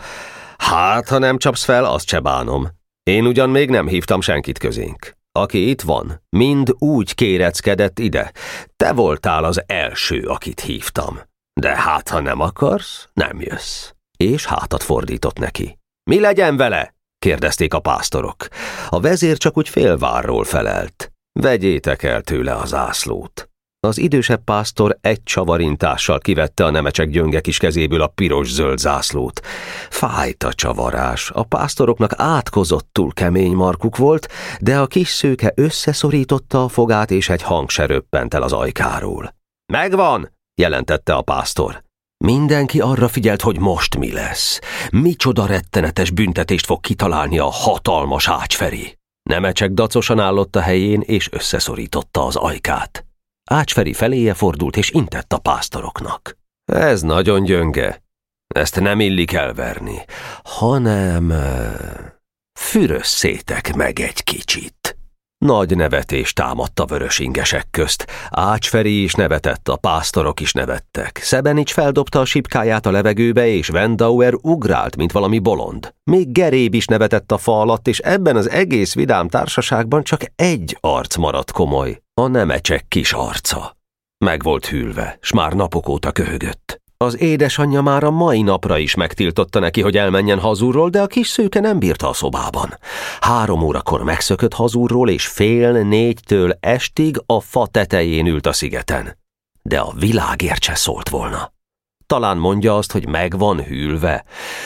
hát, 0.58 1.10
ha 1.10 1.18
nem 1.18 1.38
csapsz 1.38 1.64
fel, 1.64 1.86
azt 1.86 2.08
se 2.08 2.20
bánom. 2.20 2.68
Én 3.04 3.26
ugyan 3.26 3.50
még 3.50 3.70
nem 3.70 3.88
hívtam 3.88 4.22
senkit 4.22 4.58
közénk. 4.58 5.16
Aki 5.40 5.70
itt 5.70 5.82
van, 5.82 6.22
mind 6.30 6.76
úgy 6.78 7.16
kéreckedett 7.16 8.00
ide. 8.00 8.32
Te 8.76 8.94
voltál 8.94 9.44
az 9.44 9.64
első, 9.66 10.28
akit 10.28 10.60
hívtam. 10.60 11.20
De 11.54 11.76
hát, 11.76 12.10
ha 12.10 12.20
nem 12.20 12.40
akarsz, 12.40 13.10
nem 13.14 13.42
jössz. 13.42 13.92
És 14.18 14.46
hátat 14.46 14.84
fordított 14.84 15.38
neki. 15.40 15.78
Mi 16.10 16.20
legyen 16.20 16.58
vele? 16.58 16.96
kérdezték 17.20 17.74
a 17.74 17.80
pásztorok. 17.80 18.48
A 18.90 19.00
vezér 19.00 19.38
csak 19.38 19.58
úgy 19.58 19.70
félvárról 19.70 20.44
felelt. 20.44 21.12
Vegyétek 21.40 22.04
el 22.04 22.22
tőle 22.22 22.56
az 22.56 22.74
ászlót. 22.74 23.50
Az 23.88 23.98
idősebb 23.98 24.44
pásztor 24.44 24.98
egy 25.02 25.24
csavarintással 25.24 26.20
kivette 26.20 26.66
a 26.66 26.70
nemecsek 26.70 27.10
gyönge 27.10 27.42
kis 27.42 27.58
kezéből 27.58 28.02
a 28.02 28.08
piros-zöld 28.08 28.78
zászlót. 28.78 29.42
Fájt 29.90 30.44
a 30.44 30.54
csavarás, 30.54 31.32
a 31.34 31.44
pásztoroknak 31.44 32.14
átkozottul 32.18 33.14
kemény 33.14 33.54
markuk 33.54 33.98
volt, 33.98 34.28
de 34.60 34.80
a 34.80 34.88
kis 34.88 35.08
szőke 35.08 35.52
összeszorította 35.56 36.64
a 36.64 36.68
fogát, 36.68 37.12
és 37.12 37.30
egy 37.30 37.42
hang 37.42 37.70
se 37.70 37.86
röppent 37.86 38.34
el 38.34 38.42
az 38.42 38.52
ajkáról. 38.54 39.36
Megvan, 39.74 40.32
jelentette 40.62 41.14
a 41.14 41.22
pásztor. 41.22 41.84
Mindenki 42.24 42.80
arra 42.80 43.08
figyelt, 43.08 43.42
hogy 43.42 43.60
most 43.60 43.98
mi 43.98 44.12
lesz. 44.12 44.60
Micsoda 44.92 45.46
rettenetes 45.46 46.12
büntetést 46.12 46.66
fog 46.66 46.80
kitalálni 46.80 47.40
a 47.40 47.50
hatalmas 47.52 48.28
ácsferi. 48.28 48.98
Nemecsek 49.30 49.72
dacosan 49.72 50.20
állott 50.20 50.56
a 50.56 50.62
helyén, 50.62 51.02
és 51.06 51.30
összeszorította 51.32 52.26
az 52.26 52.36
ajkát. 52.36 53.06
Ácsferi 53.52 53.94
feléje 53.94 54.34
fordult, 54.34 54.78
és 54.78 54.90
intett 54.90 55.34
a 55.34 55.38
pásztoroknak. 55.38 56.38
Ez 56.66 57.02
nagyon 57.02 57.44
gyönge. 57.44 58.04
Ezt 58.48 58.80
nem 58.80 59.00
illik 59.00 59.34
elverni, 59.34 60.06
hanem... 60.44 61.34
Fürösszétek 62.60 63.76
meg 63.76 64.00
egy 64.00 64.24
kicsit. 64.24 64.98
Nagy 65.44 65.76
nevetés 65.76 66.34
támadt 66.34 66.80
a 66.80 66.86
vörösingesek 66.86 67.68
közt. 67.72 68.08
Ácsferi 68.30 69.04
is 69.04 69.14
nevetett, 69.14 69.70
a 69.70 69.76
pásztorok 69.76 70.40
is 70.40 70.54
nevettek. 70.54 71.20
Szebenics 71.22 71.74
feldobta 71.74 72.20
a 72.20 72.26
sipkáját 72.26 72.86
a 72.86 72.92
levegőbe, 72.92 73.48
és 73.48 73.70
Wendauer 73.70 74.34
ugrált, 74.42 74.96
mint 74.96 75.12
valami 75.12 75.40
bolond. 75.40 75.94
Még 76.04 76.32
Geréb 76.32 76.74
is 76.74 76.86
nevetett 76.86 77.32
a 77.32 77.38
fa 77.38 77.60
alatt, 77.60 77.88
és 77.88 78.00
ebben 78.00 78.36
az 78.36 78.50
egész 78.50 78.94
vidám 78.94 79.28
társaságban 79.28 80.04
csak 80.04 80.22
egy 80.36 80.78
arc 80.80 81.16
maradt 81.16 81.52
komoly, 81.52 82.02
a 82.14 82.28
nemecsek 82.28 82.86
kis 82.88 83.14
arca. 83.14 83.78
Meg 84.26 84.44
volt 84.44 84.66
hűlve, 84.66 85.18
s 85.22 85.34
már 85.34 85.54
napok 85.54 85.90
óta 85.90 86.12
köhögött. 86.12 86.63
Az 87.04 87.22
édesanyja 87.22 87.82
már 87.82 88.04
a 88.04 88.12
mai 88.12 88.42
napra 88.42 88.78
is 88.78 88.96
megtiltotta 88.96 89.60
neki, 89.60 89.82
hogy 89.82 89.98
elmenjen 89.98 90.40
hazúrról, 90.40 90.90
de 90.90 91.02
a 91.02 91.08
kis 91.08 91.28
szőke 91.28 91.60
nem 91.60 91.80
bírta 91.80 92.10
a 92.10 92.14
szobában. 92.14 92.78
Három 93.20 93.62
órakor 93.62 94.04
megszökött 94.04 94.54
hazúrról, 94.54 95.10
és 95.10 95.28
fél 95.28 95.72
négytől 95.72 96.58
estig 96.60 97.22
a 97.26 97.40
fa 97.40 97.68
tetején 97.68 98.26
ült 98.26 98.48
a 98.48 98.54
szigeten. 98.54 99.18
De 99.62 99.80
a 99.80 99.94
világért 100.00 100.64
se 100.64 100.76
szólt 100.76 101.10
volna. 101.10 101.54
Talán 102.06 102.38
mondja 102.38 102.78
azt, 102.78 102.92
hogy 102.92 103.08
meg 103.08 103.38
van 103.38 103.64
hűlve. 103.64 104.24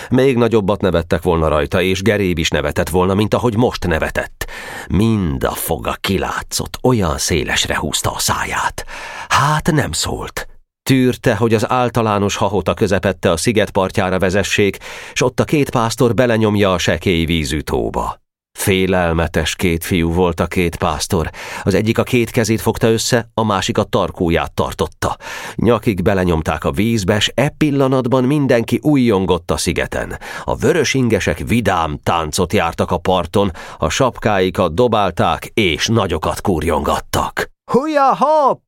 Még 0.09 0.37
nagyobbat 0.37 0.81
nevettek 0.81 1.21
volna 1.21 1.47
rajta, 1.47 1.81
és 1.81 2.01
Geréb 2.01 2.37
is 2.37 2.49
nevetett 2.49 2.89
volna, 2.89 3.13
mint 3.13 3.33
ahogy 3.33 3.55
most 3.55 3.87
nevetett. 3.87 4.49
Mind 4.89 5.43
a 5.43 5.51
foga 5.51 5.95
kilátszott, 6.01 6.77
olyan 6.83 7.17
szélesre 7.17 7.77
húzta 7.77 8.11
a 8.11 8.19
száját. 8.19 8.85
Hát 9.27 9.71
nem 9.71 9.91
szólt. 9.91 10.56
Tűrte, 10.87 11.35
hogy 11.35 11.53
az 11.53 11.69
általános 11.69 12.35
hahota 12.35 12.73
közepette 12.73 13.31
a 13.31 13.37
sziget 13.37 13.69
partjára 13.69 14.19
vezessék, 14.19 14.77
s 15.13 15.21
ott 15.21 15.39
a 15.39 15.43
két 15.43 15.69
pásztor 15.69 16.13
belenyomja 16.13 16.73
a 16.73 16.77
sekély 16.77 17.25
vízű 17.25 17.59
tóba. 17.59 18.21
Félelmetes 18.57 19.55
két 19.55 19.83
fiú 19.83 20.13
volt 20.13 20.39
a 20.39 20.47
két 20.47 20.75
pásztor. 20.75 21.29
Az 21.63 21.73
egyik 21.73 21.97
a 21.97 22.03
két 22.03 22.29
kezét 22.29 22.61
fogta 22.61 22.87
össze, 22.87 23.29
a 23.33 23.43
másik 23.43 23.77
a 23.77 23.83
tarkóját 23.83 24.53
tartotta. 24.53 25.17
Nyakig 25.55 26.01
belenyomták 26.01 26.63
a 26.63 26.71
vízbe, 26.71 27.19
s 27.19 27.31
e 27.35 27.49
pillanatban 27.57 28.23
mindenki 28.23 28.79
újjongott 28.81 29.51
a 29.51 29.57
szigeten. 29.57 30.19
A 30.43 30.55
vörös 30.55 30.93
ingesek 30.93 31.43
vidám 31.47 31.99
táncot 32.03 32.53
jártak 32.53 32.91
a 32.91 32.97
parton, 32.97 33.51
a 33.77 33.89
sapkáikat 33.89 34.73
dobálták 34.73 35.45
és 35.53 35.87
nagyokat 35.87 36.41
kurjongattak. 36.41 37.49
Húja 37.71 38.15
hopp! 38.15 38.61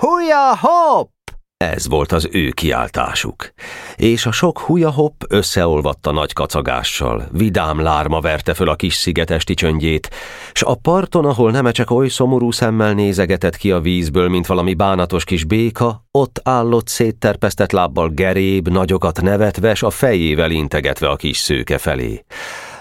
Húja 0.00 0.56
hopp! 0.60 1.08
Ez 1.64 1.88
volt 1.88 2.12
az 2.12 2.28
ő 2.32 2.50
kiáltásuk. 2.50 3.52
És 3.96 4.26
a 4.26 4.32
sok 4.32 4.58
hujahopp 4.58 5.22
összeolvadt 5.28 6.06
a 6.06 6.12
nagy 6.12 6.32
kacagással, 6.32 7.28
vidám 7.32 7.80
lárma 7.80 8.20
verte 8.20 8.54
föl 8.54 8.68
a 8.68 8.74
kis 8.74 8.94
szigetesti 8.94 9.54
csöndjét, 9.54 10.10
s 10.52 10.62
a 10.62 10.74
parton, 10.74 11.24
ahol 11.24 11.50
nemecsek 11.50 11.90
oly 11.90 12.08
szomorú 12.08 12.50
szemmel 12.50 12.92
nézegetett 12.92 13.56
ki 13.56 13.70
a 13.70 13.80
vízből, 13.80 14.28
mint 14.28 14.46
valami 14.46 14.74
bánatos 14.74 15.24
kis 15.24 15.44
béka, 15.44 16.04
ott 16.10 16.40
állott 16.42 16.88
szétterpesztett 16.88 17.72
lábbal 17.72 18.08
geréb, 18.08 18.68
nagyokat 18.68 19.20
nevetve, 19.20 19.74
s 19.74 19.82
a 19.82 19.90
fejével 19.90 20.50
integetve 20.50 21.08
a 21.08 21.16
kis 21.16 21.36
szőke 21.36 21.78
felé. 21.78 22.24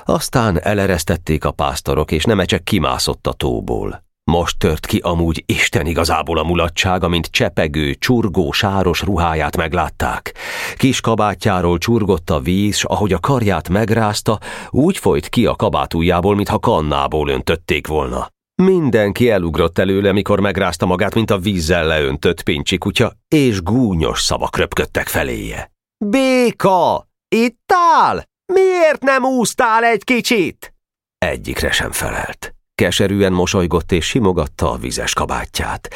Aztán 0.05 0.61
eleresztették 0.61 1.45
a 1.45 1.51
pásztorok, 1.51 2.11
és 2.11 2.23
nemecsek 2.23 2.63
kimászott 2.63 3.27
a 3.27 3.33
tóból. 3.33 4.08
Most 4.29 4.57
tört 4.57 4.85
ki 4.85 4.97
amúgy 4.97 5.43
Isten 5.45 5.85
igazából 5.85 6.37
a 6.37 6.43
mulatsága, 6.43 7.07
mint 7.07 7.25
csepegő, 7.25 7.93
csurgó, 7.93 8.51
sáros 8.51 9.01
ruháját 9.01 9.57
meglátták. 9.57 10.35
Kis 10.75 11.01
kabátjáról 11.01 11.77
csurgott 11.77 12.29
a 12.29 12.39
víz, 12.39 12.75
s 12.75 12.83
ahogy 12.83 13.13
a 13.13 13.19
karját 13.19 13.69
megrázta, 13.69 14.39
úgy 14.69 14.97
folyt 14.97 15.29
ki 15.29 15.45
a 15.45 15.55
kabátújából, 15.55 16.35
mintha 16.35 16.59
kannából 16.59 17.29
öntötték 17.29 17.87
volna. 17.87 18.27
Mindenki 18.61 19.29
elugrott 19.29 19.77
előle, 19.77 20.11
mikor 20.11 20.39
megrázta 20.39 20.85
magát, 20.85 21.15
mint 21.15 21.31
a 21.31 21.37
vízzel 21.37 21.85
leöntött 21.85 22.43
pincsi 22.43 22.77
kutya, 22.77 23.13
és 23.27 23.61
gúnyos 23.61 24.21
szavak 24.21 24.57
röpködtek 24.57 25.07
feléje. 25.07 25.71
Béka! 26.05 27.07
Itt 27.35 27.73
áll? 28.01 28.23
Miért 28.53 29.01
nem 29.01 29.23
úsztál 29.23 29.83
egy 29.83 30.03
kicsit? 30.03 30.73
Egyikre 31.17 31.71
sem 31.71 31.91
felelt. 31.91 32.53
Keserűen 32.79 33.33
mosolygott 33.33 33.91
és 33.91 34.05
simogatta 34.05 34.71
a 34.71 34.77
vizes 34.77 35.13
kabátját. 35.13 35.93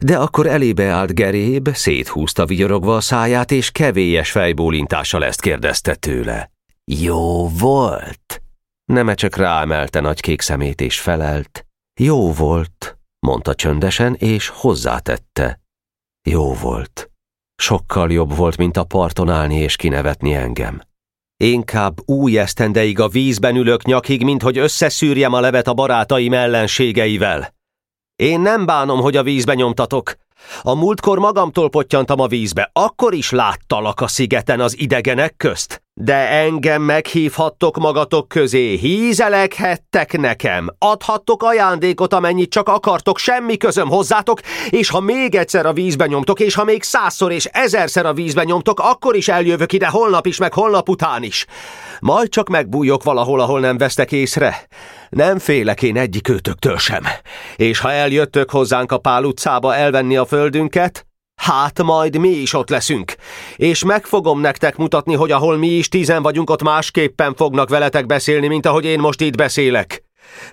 De 0.00 0.16
akkor 0.16 0.46
elébe 0.46 0.84
állt 0.84 1.14
Geréb, 1.14 1.68
széthúzta 1.74 2.46
vigyorogva 2.46 2.96
a 2.96 3.00
száját, 3.00 3.50
és 3.50 3.70
kevélyes 3.70 4.30
fejbólintással 4.30 5.24
ezt 5.24 5.40
kérdezte 5.40 5.94
tőle. 5.94 6.50
Jó 6.84 7.48
volt? 7.48 8.42
Neme 8.84 9.14
csak 9.14 9.36
ráemelte 9.36 10.00
nagy 10.00 10.20
kék 10.20 10.40
szemét 10.40 10.80
és 10.80 11.00
felelt. 11.00 11.66
Jó 12.00 12.32
volt, 12.32 12.98
mondta 13.26 13.54
csöndesen, 13.54 14.14
és 14.14 14.48
hozzátette. 14.48 15.60
Jó 16.28 16.54
volt. 16.54 17.10
Sokkal 17.54 18.12
jobb 18.12 18.36
volt, 18.36 18.56
mint 18.56 18.76
a 18.76 18.84
parton 18.84 19.28
állni 19.28 19.56
és 19.56 19.76
kinevetni 19.76 20.34
engem. 20.34 20.80
Inkább 21.44 22.00
új 22.04 22.38
esztendeig 22.38 23.00
a 23.00 23.08
vízben 23.08 23.56
ülök 23.56 23.84
nyakig, 23.84 24.24
mint 24.24 24.42
hogy 24.42 24.58
összeszűrjem 24.58 25.32
a 25.32 25.40
levet 25.40 25.68
a 25.68 25.74
barátaim 25.74 26.32
ellenségeivel. 26.32 27.54
Én 28.16 28.40
nem 28.40 28.66
bánom, 28.66 29.00
hogy 29.00 29.16
a 29.16 29.22
vízbe 29.22 29.54
nyomtatok. 29.54 30.14
A 30.62 30.74
múltkor 30.74 31.18
magamtól 31.18 31.68
pottyantam 31.68 32.20
a 32.20 32.26
vízbe, 32.26 32.70
akkor 32.72 33.14
is 33.14 33.30
láttalak 33.30 34.00
a 34.00 34.06
szigeten 34.06 34.60
az 34.60 34.78
idegenek 34.78 35.36
közt. 35.36 35.85
De 36.00 36.28
engem 36.28 36.82
meghívhattok 36.82 37.76
magatok 37.76 38.28
közé, 38.28 38.74
hízelekhettek 38.74 40.18
nekem, 40.18 40.68
adhattok 40.78 41.42
ajándékot, 41.42 42.12
amennyit 42.12 42.50
csak 42.50 42.68
akartok, 42.68 43.18
semmi 43.18 43.56
közöm 43.56 43.88
hozzátok, 43.88 44.40
és 44.70 44.88
ha 44.88 45.00
még 45.00 45.34
egyszer 45.34 45.66
a 45.66 45.72
vízbe 45.72 46.06
nyomtok, 46.06 46.40
és 46.40 46.54
ha 46.54 46.64
még 46.64 46.82
százszor 46.82 47.32
és 47.32 47.44
ezerszer 47.44 48.06
a 48.06 48.12
vízbe 48.12 48.44
nyomtok, 48.44 48.80
akkor 48.80 49.16
is 49.16 49.28
eljövök 49.28 49.72
ide 49.72 49.86
holnap 49.86 50.26
is, 50.26 50.38
meg 50.38 50.52
holnap 50.52 50.88
után 50.88 51.22
is. 51.22 51.46
Majd 52.00 52.28
csak 52.28 52.48
megbújok 52.48 53.02
valahol, 53.02 53.40
ahol 53.40 53.60
nem 53.60 53.78
vesztek 53.78 54.12
észre. 54.12 54.66
Nem 55.08 55.38
félek 55.38 55.82
én 55.82 55.96
egyik 55.96 56.28
őtöktől 56.28 56.78
sem. 56.78 57.02
És 57.56 57.78
ha 57.78 57.92
eljöttök 57.92 58.50
hozzánk 58.50 58.92
a 58.92 58.98
Pál 58.98 59.24
utcába 59.24 59.74
elvenni 59.74 60.16
a 60.16 60.24
földünket, 60.24 61.06
Hát 61.40 61.82
majd 61.82 62.18
mi 62.18 62.28
is 62.28 62.52
ott 62.52 62.68
leszünk, 62.68 63.14
és 63.56 63.84
meg 63.84 64.06
fogom 64.06 64.40
nektek 64.40 64.76
mutatni, 64.76 65.14
hogy 65.14 65.30
ahol 65.30 65.56
mi 65.56 65.68
is 65.68 65.88
tizen 65.88 66.22
vagyunk, 66.22 66.50
ott 66.50 66.62
másképpen 66.62 67.34
fognak 67.34 67.68
veletek 67.68 68.06
beszélni, 68.06 68.46
mint 68.46 68.66
ahogy 68.66 68.84
én 68.84 68.98
most 68.98 69.20
itt 69.20 69.36
beszélek. 69.36 70.02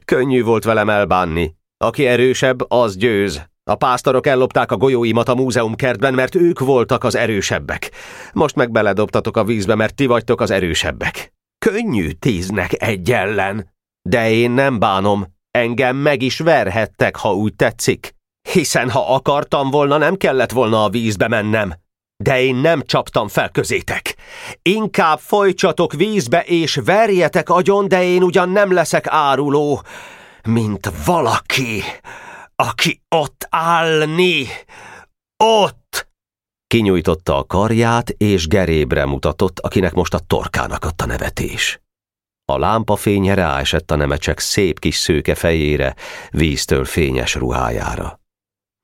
Könnyű 0.05 0.43
volt 0.43 0.63
velem 0.63 0.89
elbánni. 0.89 1.55
Aki 1.77 2.05
erősebb, 2.05 2.71
az 2.71 2.97
győz. 2.97 3.41
A 3.63 3.75
pásztorok 3.75 4.27
ellopták 4.27 4.71
a 4.71 4.77
golyóimat 4.77 5.29
a 5.29 5.35
múzeum 5.35 5.75
kertben, 5.75 6.13
mert 6.13 6.35
ők 6.35 6.59
voltak 6.59 7.03
az 7.03 7.15
erősebbek. 7.15 7.91
Most 8.33 8.55
meg 8.55 8.71
beledobtatok 8.71 9.37
a 9.37 9.43
vízbe, 9.43 9.75
mert 9.75 9.95
ti 9.95 10.05
vagytok 10.05 10.41
az 10.41 10.51
erősebbek. 10.51 11.33
könnyű 11.65 12.11
tíznek 12.11 12.81
egy 12.81 13.11
ellen. 13.11 13.71
De 14.09 14.31
én 14.31 14.51
nem 14.51 14.79
bánom, 14.79 15.25
engem 15.51 15.95
meg 15.95 16.21
is 16.21 16.39
verhettek, 16.39 17.15
ha 17.15 17.33
úgy 17.33 17.55
tetszik. 17.55 18.15
Hiszen 18.53 18.89
ha 18.89 19.13
akartam 19.13 19.69
volna, 19.69 19.97
nem 19.97 20.15
kellett 20.15 20.51
volna 20.51 20.83
a 20.83 20.89
vízbe 20.89 21.27
mennem. 21.27 21.73
De 22.23 22.41
én 22.41 22.55
nem 22.55 22.81
csaptam 22.85 23.27
fel 23.27 23.49
közétek. 23.49 24.15
Inkább 24.61 25.19
folytsatok 25.19 25.93
vízbe 25.93 26.41
és 26.41 26.79
verjetek 26.85 27.49
agyon, 27.49 27.87
de 27.87 28.03
én 28.03 28.23
ugyan 28.23 28.49
nem 28.49 28.73
leszek 28.73 29.07
áruló, 29.07 29.83
mint 30.47 30.91
valaki, 31.05 31.83
aki 32.55 33.01
ott 33.15 33.47
állni. 33.49 34.45
Ott! 35.43 36.07
Kinyújtotta 36.67 37.37
a 37.37 37.43
karját, 37.43 38.09
és 38.09 38.47
gerébre 38.47 39.05
mutatott, 39.05 39.59
akinek 39.59 39.93
most 39.93 40.13
a 40.13 40.19
torkának 40.19 40.85
adta 40.85 41.05
nevetés. 41.05 41.81
A 42.45 42.57
lámpa 42.57 42.95
fénye 42.95 43.33
ráesett 43.33 43.91
a 43.91 43.95
nemecsek 43.95 44.39
szép 44.39 44.79
kis 44.79 44.95
szőke 44.95 45.35
fejére, 45.35 45.95
víztől 46.29 46.85
fényes 46.85 47.35
ruhájára. 47.35 48.21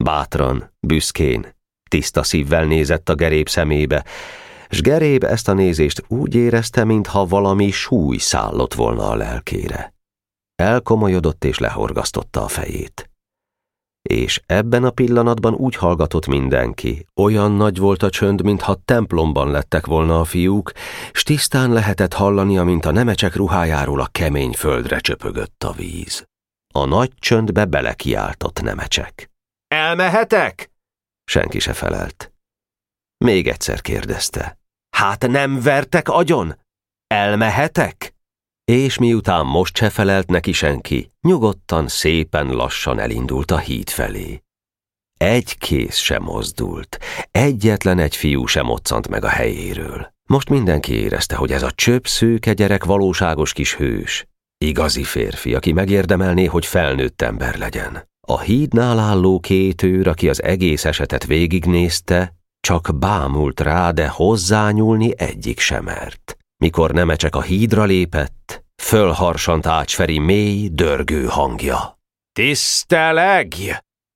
Bátran, 0.04 0.74
büszkén, 0.80 1.56
tiszta 1.90 2.24
szívvel 2.24 2.66
nézett 2.66 3.10
a 3.10 3.16
geréb 3.16 3.50
szemébe, 3.50 4.06
s 4.70 4.82
geréb 4.82 5.24
ezt 5.24 5.48
a 5.48 5.54
nézést 5.54 6.04
úgy 6.08 6.36
érezte, 6.36 6.84
mintha 6.84 7.26
valami 7.26 7.72
súly 7.72 8.18
szállott 8.18 8.74
volna 8.74 9.10
a 9.10 9.16
lelkére. 9.16 9.94
Elkomolyodott 10.56 11.44
és 11.44 11.58
lehorgasztotta 11.58 12.44
a 12.44 12.48
fejét 12.48 13.10
és 14.10 14.42
ebben 14.46 14.84
a 14.84 14.90
pillanatban 14.90 15.54
úgy 15.54 15.76
hallgatott 15.76 16.28
mindenki, 16.28 17.06
olyan 17.16 17.52
nagy 17.52 17.78
volt 17.78 18.04
a 18.04 18.10
csönd, 18.10 18.44
mintha 18.44 18.82
templomban 18.86 19.52
lettek 19.52 19.86
volna 19.86 20.20
a 20.20 20.24
fiúk, 20.24 20.72
s 21.12 21.24
tisztán 21.24 21.74
lehetett 21.74 22.14
hallani, 22.14 22.58
amint 22.58 22.86
a 22.86 22.92
nemecsek 22.92 23.36
ruhájáról 23.36 24.00
a 24.00 24.08
kemény 24.12 24.54
földre 24.54 25.00
csöpögött 25.00 25.64
a 25.64 25.72
víz. 25.72 26.24
A 26.74 26.86
nagy 26.86 27.12
csöndbe 27.20 27.66
belekiáltott 27.66 28.62
nemecsek. 28.62 29.29
Elmehetek? 29.70 30.72
Senki 31.24 31.60
se 31.60 31.74
felelt. 31.74 32.34
Még 33.18 33.48
egyszer 33.48 33.82
kérdezte. 33.82 34.60
Hát 34.90 35.28
nem 35.28 35.62
vertek 35.62 36.10
agyon? 36.10 36.60
Elmehetek? 37.08 38.14
és 38.70 38.98
miután 38.98 39.46
most 39.46 39.78
se 39.78 39.90
felelt 39.90 40.30
neki 40.30 40.52
senki, 40.52 41.12
nyugodtan, 41.22 41.88
szépen 41.88 42.48
lassan 42.48 43.00
elindult 43.00 43.52
a 43.52 43.58
híd 43.58 43.90
felé. 43.90 44.44
Egy 45.18 45.58
kéz 45.58 45.96
sem 45.96 46.24
mozdult, 46.24 46.98
egyetlen 47.32 48.00
egy 48.00 48.16
fiú 48.16 48.46
sem 48.46 48.66
moccant 48.66 49.08
meg 49.08 49.24
a 49.24 49.28
helyéről. 49.28 50.14
Most 50.30 50.50
mindenki 50.50 50.94
érezte, 50.94 51.36
hogy 51.36 51.52
ez 51.52 51.64
a 51.64 51.72
csöpp 51.72 52.06
szőke 52.06 52.54
gyerek 52.54 52.84
valóságos 52.84 53.54
kis 53.54 53.76
hős, 53.76 54.28
igazi 54.58 55.04
férfi, 55.04 55.56
aki 55.56 55.72
megérdemelné, 55.72 56.46
hogy 56.46 56.66
felnőtt 56.66 57.22
ember 57.22 57.58
legyen. 57.58 58.09
A 58.30 58.40
hídnál 58.40 59.00
álló 59.00 59.40
két 59.40 59.82
őr, 59.82 60.08
aki 60.08 60.30
az 60.30 60.44
egész 60.44 60.86
esetet 60.86 61.26
végignézte, 61.26 62.34
csak 62.60 62.90
bámult 63.00 63.60
rá, 63.60 63.92
de 63.92 64.08
hozzányúlni 64.08 65.12
egyik 65.18 65.60
sem 65.60 65.84
mert. 65.84 66.38
Mikor 66.58 66.92
Nemecsek 66.92 67.36
a 67.36 67.42
hídra 67.42 67.84
lépett, 67.84 68.64
fölharsant 68.82 69.66
Ácsferi 69.66 70.20
mély, 70.20 70.70
dörgő 70.72 71.26
hangja. 71.26 72.00
Tisztelegj! 72.32 73.72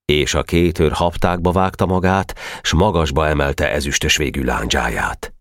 És 0.05 0.33
a 0.33 0.43
két 0.43 0.79
őr 0.79 0.91
haptákba 0.91 1.51
vágta 1.51 1.85
magát, 1.85 2.35
s 2.61 2.73
magasba 2.73 3.27
emelte 3.27 3.71
ezüstös 3.71 4.17
végű 4.17 4.43
lándzsáját. 4.43 5.33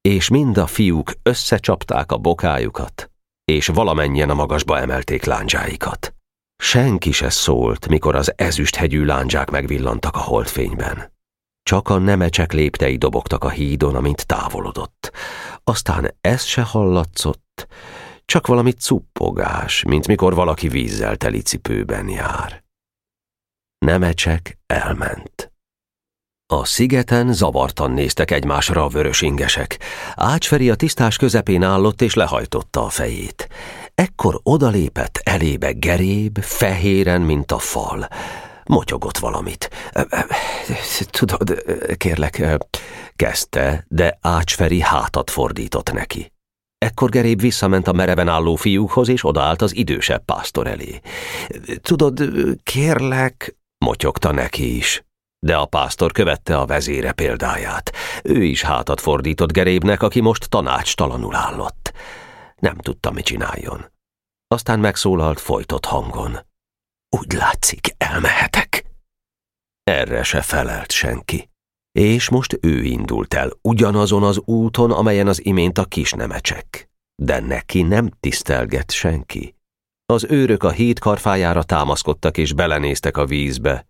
És 0.00 0.28
mind 0.28 0.56
a 0.56 0.66
fiúk 0.66 1.12
összecsapták 1.22 2.12
a 2.12 2.18
bokájukat, 2.18 3.10
és 3.44 3.66
valamennyien 3.66 4.30
a 4.30 4.34
magasba 4.34 4.78
emelték 4.78 5.24
lándzsáikat. 5.24 6.15
Senki 6.56 7.12
se 7.12 7.30
szólt, 7.30 7.88
mikor 7.88 8.14
az 8.14 8.32
ezüsthegyű 8.36 9.04
lándzsák 9.04 9.50
megvillantak 9.50 10.16
a 10.16 10.20
holdfényben. 10.20 11.12
Csak 11.62 11.88
a 11.88 11.98
nemecsek 11.98 12.52
léptei 12.52 12.96
dobogtak 12.96 13.44
a 13.44 13.48
hídon, 13.48 13.94
amint 13.94 14.26
távolodott. 14.26 15.12
Aztán 15.64 16.14
ez 16.20 16.44
se 16.44 16.62
hallatszott, 16.62 17.66
csak 18.24 18.46
valami 18.46 18.72
cuppogás, 18.72 19.82
mint 19.82 20.06
mikor 20.06 20.34
valaki 20.34 20.68
vízzel 20.68 21.16
teli 21.16 21.40
cipőben 21.40 22.08
jár. 22.08 22.64
Nemecsek 23.78 24.58
elment. 24.66 25.52
A 26.52 26.64
szigeten 26.64 27.32
zavartan 27.32 27.90
néztek 27.90 28.30
egymásra 28.30 28.84
a 28.84 28.88
vörös 28.88 29.20
ingesek. 29.20 29.78
Ácsferi 30.14 30.70
a 30.70 30.74
tisztás 30.74 31.16
közepén 31.16 31.62
állott 31.62 32.02
és 32.02 32.14
lehajtotta 32.14 32.84
a 32.84 32.88
fejét. 32.88 33.48
Ekkor 34.02 34.40
odalépett 34.42 35.20
elébe 35.22 35.72
geréb, 35.72 36.38
fehéren, 36.40 37.20
mint 37.20 37.52
a 37.52 37.58
fal. 37.58 38.08
Motyogott 38.64 39.18
valamit. 39.18 39.70
Tudod, 41.10 41.62
kérlek, 41.96 42.58
kezdte, 43.16 43.84
de 43.88 44.18
Ácsferi 44.20 44.80
hátat 44.80 45.30
fordított 45.30 45.92
neki. 45.92 46.32
Ekkor 46.78 47.10
Geréb 47.10 47.40
visszament 47.40 47.88
a 47.88 47.92
mereven 47.92 48.28
álló 48.28 48.54
fiúkhoz, 48.54 49.08
és 49.08 49.24
odaállt 49.24 49.62
az 49.62 49.76
idősebb 49.76 50.24
pásztor 50.24 50.66
elé. 50.66 51.00
Tudod, 51.80 52.22
kérlek, 52.62 53.56
motyogta 53.84 54.32
neki 54.32 54.76
is. 54.76 55.04
De 55.38 55.56
a 55.56 55.64
pásztor 55.64 56.12
követte 56.12 56.58
a 56.58 56.66
vezére 56.66 57.12
példáját. 57.12 57.92
Ő 58.22 58.42
is 58.42 58.62
hátat 58.62 59.00
fordított 59.00 59.52
Gerébnek, 59.52 60.02
aki 60.02 60.20
most 60.20 60.48
tanácstalanul 60.48 61.34
állott. 61.34 61.92
Nem 62.60 62.76
tudta, 62.76 63.10
mit 63.10 63.24
csináljon. 63.24 63.92
Aztán 64.46 64.80
megszólalt 64.80 65.40
folytott 65.40 65.84
hangon. 65.84 66.38
Úgy 67.08 67.32
látszik, 67.32 67.94
elmehetek. 67.96 68.84
Erre 69.82 70.22
se 70.22 70.42
felelt 70.42 70.90
senki. 70.90 71.50
És 71.92 72.28
most 72.28 72.58
ő 72.60 72.82
indult 72.82 73.34
el 73.34 73.50
ugyanazon 73.62 74.22
az 74.22 74.38
úton, 74.44 74.90
amelyen 74.90 75.26
az 75.26 75.44
imént 75.44 75.78
a 75.78 75.84
kis 75.84 76.12
nemecsek. 76.12 76.90
De 77.22 77.40
neki 77.40 77.82
nem 77.82 78.10
tisztelgett 78.20 78.90
senki. 78.90 79.54
Az 80.06 80.24
őrök 80.24 80.62
a 80.62 80.70
híd 80.70 80.98
karfájára 80.98 81.62
támaszkodtak 81.62 82.36
és 82.36 82.52
belenéztek 82.52 83.16
a 83.16 83.26
vízbe, 83.26 83.86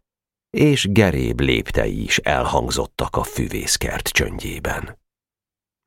és 0.51 0.87
geréb 0.91 1.41
léptei 1.41 2.03
is 2.03 2.19
elhangzottak 2.19 3.17
a 3.17 3.23
füvészkert 3.23 4.09
csöndjében. 4.09 4.99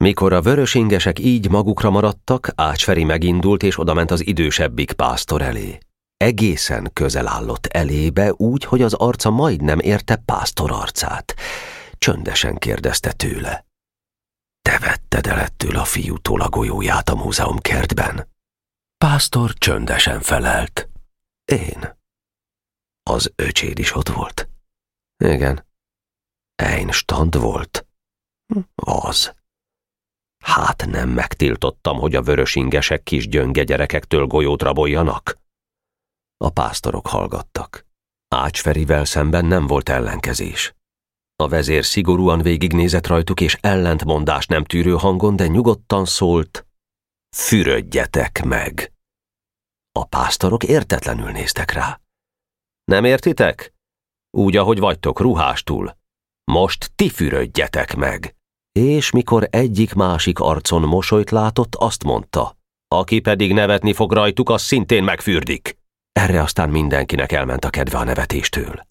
Mikor 0.04 0.34
a 0.34 0.42
vörösingesek 0.42 1.20
így 1.20 1.50
magukra 1.50 1.90
maradtak, 1.90 2.52
Ácsferi 2.56 3.04
megindult 3.04 3.64
és 3.64 3.80
odament 3.80 4.12
az 4.12 4.28
idősebbik 4.28 4.92
pásztor 4.92 5.42
elé. 5.42 5.78
Egészen 6.18 6.90
közel 6.94 7.28
állott 7.28 7.66
elébe, 7.66 8.34
úgy, 8.34 8.64
hogy 8.64 8.82
az 8.82 8.94
arca 8.94 9.30
majdnem 9.30 9.80
érte 9.80 10.16
pásztor 10.16 10.72
arcát 10.72 11.36
csöndesen 12.00 12.58
kérdezte 12.58 13.12
tőle. 13.12 13.66
Te 14.62 14.80
vetted 14.80 15.26
el 15.28 15.40
ettől 15.40 15.76
a 15.76 15.84
fiútól 15.84 16.42
a 16.42 16.50
golyóját 16.50 17.10
a 17.10 17.16
múzeum 17.16 17.58
kertben? 17.58 18.28
Pásztor 18.98 19.54
csöndesen 19.54 20.22
felelt. 20.22 20.90
Én. 21.46 21.98
Az 23.04 23.32
öcséd 23.36 23.80
is 23.80 23.96
ott 23.96 24.10
volt? 24.10 24.50
Igen. 25.24 25.66
Ein 26.56 26.92
stand 26.92 27.40
volt? 27.40 27.88
Az. 28.76 29.34
Hát 30.50 30.86
nem 30.86 31.10
megtiltottam, 31.10 31.98
hogy 32.00 32.16
a 32.16 32.22
vörösingesek 32.22 33.04
kis 33.04 33.28
gyönge 33.28 33.64
gyerekektől 33.64 34.26
golyót 34.26 34.62
raboljanak? 34.62 35.40
A 36.38 36.50
pásztorok 36.50 37.08
hallgattak. 37.08 37.86
Ácsferivel 38.28 39.06
szemben 39.06 39.46
nem 39.46 39.68
volt 39.68 39.90
ellenkezés. 39.90 40.74
A 41.36 41.48
vezér 41.48 41.86
szigorúan 41.86 42.42
végignézett 42.42 43.08
rajtuk, 43.08 43.42
és 43.42 43.58
ellentmondás 43.62 44.46
nem 44.46 44.64
tűrő 44.64 44.92
hangon, 44.92 45.36
de 45.36 45.48
nyugodtan 45.48 46.06
szólt, 46.06 46.66
fürödjetek 47.36 48.44
meg. 48.44 48.94
A 49.92 50.06
pásztorok 50.06 50.64
értetlenül 50.64 51.32
néztek 51.32 51.72
rá. 51.72 52.02
Nem 52.84 53.04
értitek? 53.04 53.74
Úgy, 54.38 54.56
ahogy 54.56 54.80
vagytok, 54.80 55.20
ruhástul. 55.20 55.98
Most 56.44 56.92
ti 56.96 57.10
fürödjetek 57.10 57.96
meg. 57.96 58.38
És 58.72 59.12
mikor 59.12 59.48
egyik-másik 59.50 60.40
arcon 60.40 60.82
mosolyt 60.82 61.32
látott, 61.32 61.76
azt 61.76 62.04
mondta, 62.04 62.58
aki 62.88 63.20
pedig 63.20 63.54
nevetni 63.54 63.94
fog 63.94 64.12
rajtuk, 64.12 64.50
az 64.50 64.62
szintén 64.62 65.04
megfürdik. 65.04 65.78
Erre 66.12 66.42
aztán 66.42 66.70
mindenkinek 66.70 67.32
elment 67.32 67.66
a 67.66 67.70
kedve 67.70 67.98
a 67.98 68.04
nevetéstől. 68.04 68.88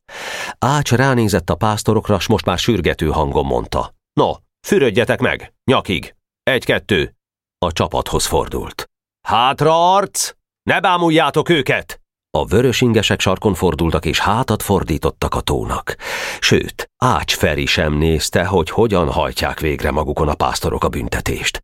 Ács 0.59 0.93
ránézett 0.93 1.51
a 1.51 1.55
pásztorokra, 1.55 2.19
s 2.19 2.27
most 2.27 2.45
már 2.45 2.59
sürgető 2.59 3.07
hangon 3.07 3.47
mondta. 3.47 3.95
No, 4.13 4.33
fürödjetek 4.67 5.21
meg, 5.21 5.55
nyakig. 5.65 6.15
Egy-kettő. 6.43 7.15
A 7.59 7.73
csapathoz 7.73 8.27
fordult. 8.27 8.91
Hátra 9.27 9.95
arc! 9.95 10.33
Ne 10.63 10.81
bámuljátok 10.81 11.49
őket! 11.49 12.01
A 12.31 12.45
vörös 12.45 12.81
ingesek 12.81 13.21
sarkon 13.21 13.55
fordultak 13.55 14.05
és 14.05 14.21
hátat 14.21 14.63
fordítottak 14.63 15.35
a 15.35 15.41
tónak. 15.41 15.97
Sőt, 16.41 16.91
Ács 16.97 17.35
Feri 17.35 17.67
sem 17.67 17.95
nézte, 17.95 18.45
hogy 18.45 18.71
hogyan 18.71 19.11
hajtják 19.11 19.61
végre 19.61 19.91
magukon 19.91 20.29
a 20.29 20.35
pásztorok 20.35 20.85
a 20.85 20.89
büntetést. 20.89 21.63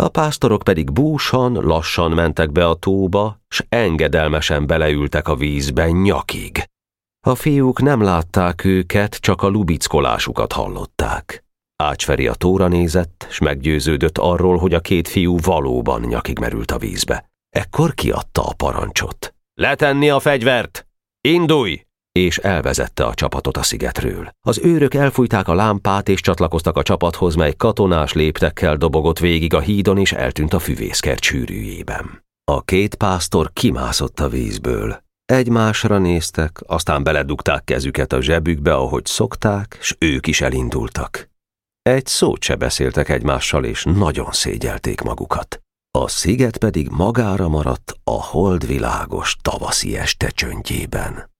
A 0.00 0.08
pásztorok 0.08 0.62
pedig 0.62 0.92
búsan, 0.92 1.52
lassan 1.52 2.10
mentek 2.10 2.52
be 2.52 2.68
a 2.68 2.74
tóba, 2.74 3.40
s 3.48 3.62
engedelmesen 3.68 4.66
beleültek 4.66 5.28
a 5.28 5.36
vízbe 5.36 5.90
nyakig. 5.90 6.64
A 7.26 7.34
fiúk 7.34 7.80
nem 7.80 8.02
látták 8.02 8.64
őket, 8.64 9.14
csak 9.14 9.42
a 9.42 9.48
lubickolásukat 9.48 10.52
hallották. 10.52 11.44
Ácsferi 11.76 12.26
a 12.26 12.34
tóra 12.34 12.68
nézett, 12.68 13.26
s 13.30 13.38
meggyőződött 13.38 14.18
arról, 14.18 14.56
hogy 14.56 14.74
a 14.74 14.80
két 14.80 15.08
fiú 15.08 15.36
valóban 15.42 16.00
nyakig 16.00 16.38
merült 16.38 16.70
a 16.70 16.78
vízbe. 16.78 17.30
Ekkor 17.50 17.94
kiadta 17.94 18.42
a 18.42 18.54
parancsot. 18.56 19.32
Letenni 19.60 20.10
a 20.10 20.20
fegyvert! 20.20 20.86
Indulj! 21.20 21.86
és 22.12 22.38
elvezette 22.38 23.04
a 23.04 23.14
csapatot 23.14 23.56
a 23.56 23.62
szigetről. 23.62 24.28
Az 24.40 24.58
őrök 24.58 24.94
elfújták 24.94 25.48
a 25.48 25.54
lámpát 25.54 26.08
és 26.08 26.20
csatlakoztak 26.20 26.76
a 26.76 26.82
csapathoz, 26.82 27.34
mely 27.34 27.54
katonás 27.56 28.12
léptekkel 28.12 28.76
dobogott 28.76 29.18
végig 29.18 29.54
a 29.54 29.60
hídon 29.60 29.98
és 29.98 30.12
eltűnt 30.12 30.52
a 30.52 30.58
füvészkert 30.58 31.22
sűrűjében. 31.22 32.24
A 32.44 32.62
két 32.62 32.94
pásztor 32.94 33.50
kimászott 33.52 34.20
a 34.20 34.28
vízből. 34.28 35.02
Egymásra 35.24 35.98
néztek, 35.98 36.60
aztán 36.66 37.02
beledugták 37.02 37.64
kezüket 37.64 38.12
a 38.12 38.22
zsebükbe, 38.22 38.74
ahogy 38.74 39.04
szokták, 39.04 39.78
s 39.80 39.96
ők 39.98 40.26
is 40.26 40.40
elindultak. 40.40 41.30
Egy 41.82 42.06
szót 42.06 42.42
se 42.42 42.54
beszéltek 42.54 43.08
egymással, 43.08 43.64
és 43.64 43.84
nagyon 43.84 44.32
szégyelték 44.32 45.00
magukat. 45.00 45.62
A 45.90 46.08
sziget 46.08 46.58
pedig 46.58 46.88
magára 46.88 47.48
maradt 47.48 47.94
a 48.04 48.22
holdvilágos 48.24 49.36
tavaszi 49.42 49.96
este 49.96 50.28
csöntjében. 50.28 51.30